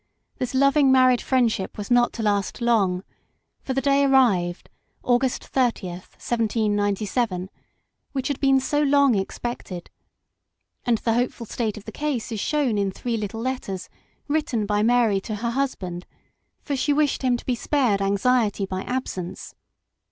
[0.39, 3.03] this loving married friendship was not to last long,
[3.61, 4.67] for the day arrived,
[5.03, 7.51] August 30, 1797,
[8.11, 8.59] which had been
[8.89, 9.91] long expected;
[10.87, 13.89] and the hopeful state of the case is shown in three little letters
[14.27, 16.07] written by Mary to her husband,
[16.63, 19.53] for she wished him to be spared anxiety by absence.